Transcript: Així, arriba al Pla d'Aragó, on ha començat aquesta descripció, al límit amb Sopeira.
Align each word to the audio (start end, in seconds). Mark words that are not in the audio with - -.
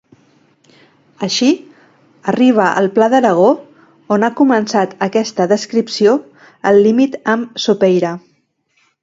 Així, 1.25 1.49
arriba 2.33 2.65
al 2.79 2.89
Pla 2.95 3.09
d'Aragó, 3.15 3.51
on 4.17 4.25
ha 4.25 4.31
començat 4.41 4.97
aquesta 5.09 5.49
descripció, 5.53 6.17
al 6.73 6.83
límit 6.89 7.21
amb 7.37 7.63
Sopeira. 7.67 8.17